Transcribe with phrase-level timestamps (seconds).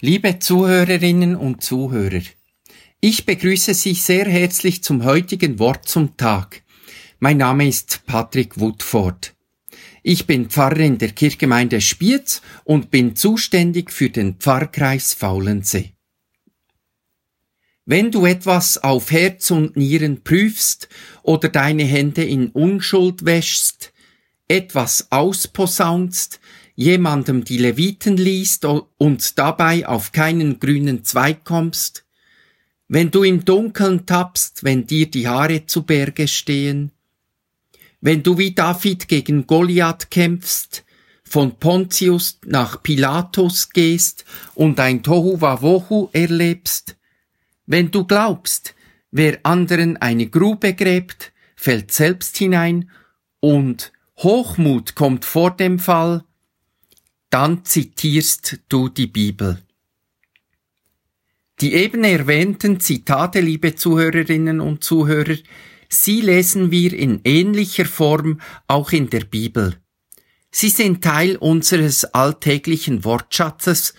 [0.00, 2.22] Liebe Zuhörerinnen und Zuhörer,
[3.00, 6.62] ich begrüße Sie sehr herzlich zum heutigen Wort zum Tag.
[7.18, 9.34] Mein Name ist Patrick Woodford.
[10.04, 15.94] Ich bin Pfarrer in der Kirchgemeinde Spiez und bin zuständig für den Pfarrkreis Faulensee.
[17.84, 20.88] Wenn du etwas auf Herz und Nieren prüfst
[21.24, 23.92] oder deine Hände in Unschuld wäschst,
[24.46, 26.38] etwas ausposaunst,
[26.78, 32.04] jemandem die Leviten liest und dabei auf keinen grünen Zweig kommst,
[32.86, 36.92] wenn du im Dunkeln tappst, wenn dir die Haare zu Berge stehen,
[38.00, 40.84] wenn du wie David gegen Goliath kämpfst,
[41.24, 44.24] von Pontius nach Pilatus gehst
[44.54, 46.96] und ein Tohu Wawohu erlebst,
[47.66, 48.76] wenn du glaubst,
[49.10, 52.88] wer anderen eine Grube gräbt, fällt selbst hinein
[53.40, 56.22] und Hochmut kommt vor dem Fall,
[57.30, 59.62] dann zitierst du die Bibel.
[61.60, 65.36] Die eben erwähnten Zitate, liebe Zuhörerinnen und Zuhörer,
[65.88, 69.74] sie lesen wir in ähnlicher Form auch in der Bibel.
[70.50, 73.94] Sie sind Teil unseres alltäglichen Wortschatzes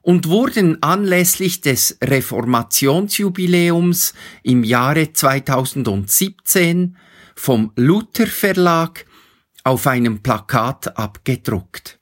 [0.00, 6.96] und wurden anlässlich des Reformationsjubiläums im Jahre 2017
[7.36, 9.04] vom Luther Verlag
[9.64, 12.01] auf einem Plakat abgedruckt.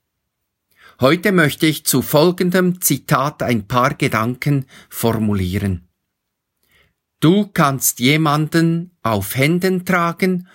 [1.00, 5.88] Heute möchte ich zu folgendem Zitat ein paar Gedanken formulieren.
[7.20, 10.46] Du kannst jemanden auf Händen tragen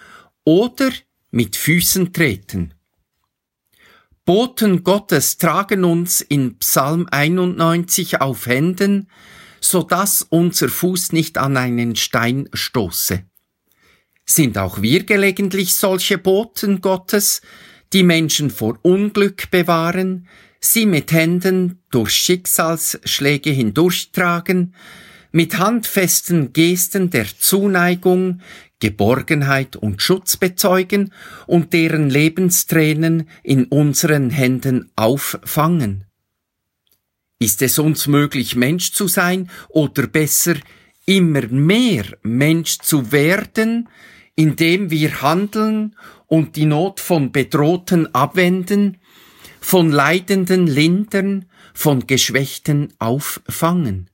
[0.43, 0.91] oder
[1.31, 2.75] mit Füßen treten.
[4.23, 9.09] Boten Gottes tragen uns in Psalm 91 auf Händen,
[9.59, 13.23] so dass unser Fuß nicht an einen Stein stoße.
[14.25, 17.41] Sind auch wir gelegentlich solche Boten Gottes,
[17.94, 20.28] die Menschen vor Unglück bewahren,
[20.59, 24.73] sie mit Händen durch Schicksalsschläge hindurchtragen,
[25.31, 28.42] mit handfesten Gesten der Zuneigung,
[28.80, 31.14] Geborgenheit und Schutz bezeugen
[31.48, 36.05] und deren Lebenstränen in unseren Händen auffangen.
[37.39, 40.55] Ist es uns möglich, Mensch zu sein oder besser
[41.05, 43.89] immer mehr Mensch zu werden,
[44.35, 45.95] indem wir handeln
[46.27, 48.97] und die Not von Bedrohten abwenden,
[49.59, 54.09] von Leidenden lindern, von Geschwächten auffangen?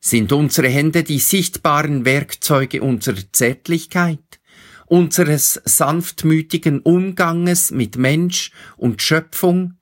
[0.00, 4.40] Sind unsere Hände die sichtbaren Werkzeuge unserer Zärtlichkeit,
[4.86, 9.78] unseres sanftmütigen Umganges mit Mensch und Schöpfung,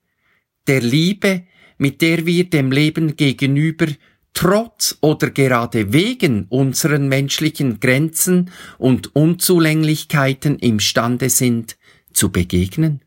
[0.66, 1.44] der Liebe,
[1.76, 3.86] mit der wir dem Leben gegenüber
[4.34, 11.78] trotz oder gerade wegen unseren menschlichen Grenzen und Unzulänglichkeiten imstande sind
[12.12, 13.00] zu begegnen?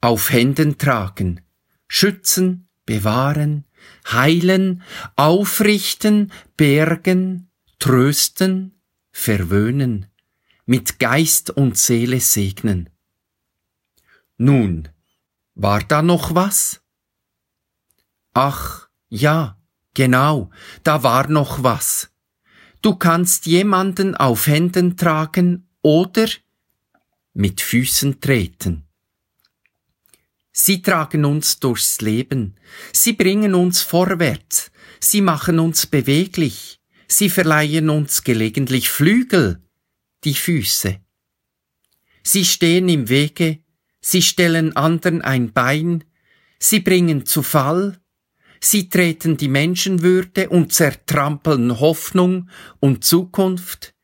[0.00, 1.40] Auf Händen tragen,
[1.88, 3.64] schützen, bewahren,
[4.10, 4.82] heilen,
[5.16, 10.06] aufrichten, bergen, trösten, verwöhnen,
[10.64, 12.90] mit Geist und Seele segnen.
[14.38, 14.88] Nun,
[15.54, 16.82] war da noch was?
[18.34, 19.58] Ach, ja,
[19.94, 20.50] genau,
[20.82, 22.10] da war noch was.
[22.82, 26.26] Du kannst jemanden auf Händen tragen oder
[27.32, 28.84] mit Füßen treten.
[30.52, 32.56] Sie tragen uns durchs Leben,
[32.92, 39.62] sie bringen uns vorwärts, sie machen uns beweglich, sie verleihen uns gelegentlich Flügel,
[40.24, 40.98] die Füße.
[42.22, 43.58] Sie stehen im Wege,
[44.00, 46.04] sie stellen anderen ein Bein,
[46.58, 48.00] sie bringen zu Fall,
[48.68, 52.50] Sie treten die Menschenwürde und zertrampeln Hoffnung
[52.80, 53.94] und Zukunft.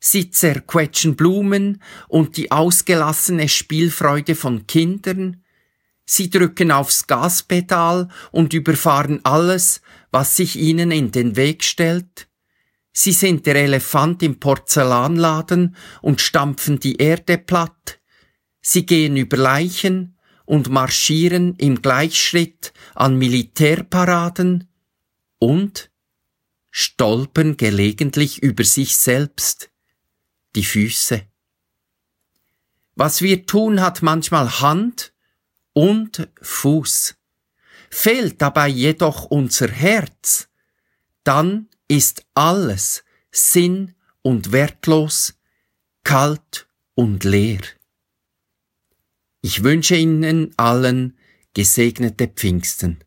[0.00, 5.42] Sie zerquetschen Blumen und die ausgelassene Spielfreude von Kindern.
[6.04, 9.80] Sie drücken aufs Gaspedal und überfahren alles,
[10.10, 12.28] was sich ihnen in den Weg stellt.
[12.92, 17.98] Sie sind der Elefant im Porzellanladen und stampfen die Erde platt.
[18.60, 20.18] Sie gehen über Leichen
[20.52, 24.68] und marschieren im Gleichschritt an Militärparaden
[25.38, 25.90] und
[26.70, 29.70] stolpern gelegentlich über sich selbst,
[30.54, 31.22] die Füße.
[32.96, 35.14] Was wir tun, hat manchmal Hand
[35.72, 37.14] und Fuß.
[37.88, 40.50] Fehlt dabei jedoch unser Herz,
[41.24, 45.32] dann ist alles sinn- und wertlos,
[46.04, 47.62] kalt und leer.
[49.44, 51.18] Ich wünsche Ihnen allen
[51.52, 53.00] gesegnete Pfingsten.